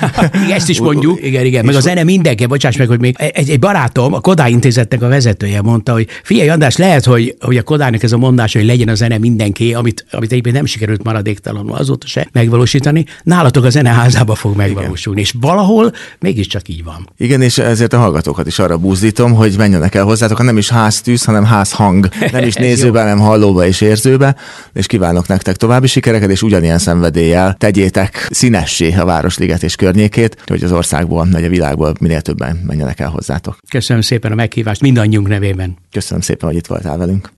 [0.58, 1.20] Ezt is mondjuk.
[1.30, 1.66] Igen, igen.
[1.66, 5.08] Meg a zene mindenki, bocsáss meg, hogy még egy, egy barátom, a Kodály intézetnek a
[5.08, 8.88] vezetője mondta, hogy figyelj, András, lehet, hogy, hogy a Kodálynak ez a mondás, hogy legyen
[8.88, 14.36] a zene mindenki, amit, amit egyébként nem sikerült maradéktalanul azóta se megvalósítani, nálatok a zeneházába
[14.36, 15.20] fog megvalósulni.
[15.20, 15.34] Igen.
[15.34, 17.10] És valahol mégiscsak így van.
[17.18, 20.70] Igen, és ezért a hallgatókat is arra buzdítom, hogy menjenek el hozzátok, ha nem is
[20.70, 24.36] háztűz, hanem házhang, nem is nézőbe, hanem hallóba és érzőbe,
[24.74, 30.64] és kívánok nektek további sikereket, és ugyanilyen szenvedéllyel tegyétek színessé a Városliget és környékét, hogy
[30.64, 33.58] az országból, vagy a világból minél többen menjenek el hozzátok.
[33.70, 35.78] Köszönöm szépen a meghívást mindannyiunk nevében.
[35.92, 37.30] Köszönöm szépen, hogy itt voltál velünk.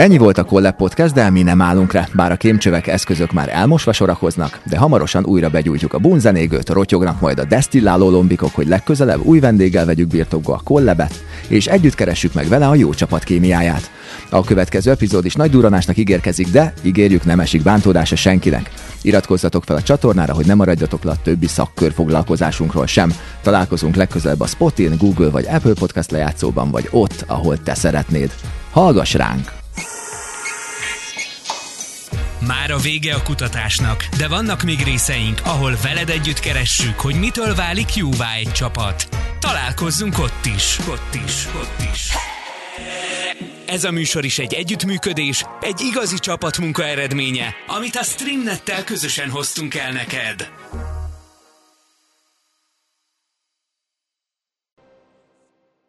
[0.00, 3.48] Ennyi volt a Collab Podcast, de mi nem állunk rá, bár a kémcsövek eszközök már
[3.48, 9.24] elmosva sorakoznak, de hamarosan újra begyújtjuk a bunzenégőt, rotyognak majd a desztilláló lombikok, hogy legközelebb
[9.24, 13.90] új vendéggel vegyük birtokba a kollebet, és együtt keressük meg vele a jó csapat kémiáját.
[14.30, 18.70] A következő epizód is nagy duranásnak ígérkezik, de ígérjük nem esik bántódása senkinek.
[19.02, 23.12] Iratkozzatok fel a csatornára, hogy ne maradjatok le a többi szakkör foglalkozásunkról sem.
[23.42, 28.32] Találkozunk legközelebb a Spotin, Google vagy Apple Podcast lejátszóban, vagy ott, ahol te szeretnéd.
[28.70, 29.59] Hallgass ránk!
[32.46, 37.54] Már a vége a kutatásnak, de vannak még részeink, ahol veled együtt keressük, hogy mitől
[37.54, 39.08] válik jóvá egy csapat.
[39.38, 42.08] Találkozzunk ott is, ott is, ott is.
[43.66, 49.74] Ez a műsor is egy együttműködés, egy igazi csapatmunka eredménye, amit a Streamnettel közösen hoztunk
[49.74, 50.48] el neked.